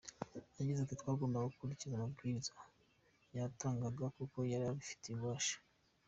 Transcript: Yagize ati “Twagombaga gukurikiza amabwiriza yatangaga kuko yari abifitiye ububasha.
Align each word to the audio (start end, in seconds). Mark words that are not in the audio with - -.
Yagize 0.57 0.79
ati 0.81 0.95
“Twagombaga 1.01 1.51
gukurikiza 1.51 1.93
amabwiriza 1.95 2.53
yatangaga 3.37 4.05
kuko 4.17 4.37
yari 4.51 4.63
abifitiye 4.65 5.13
ububasha. 5.15 5.55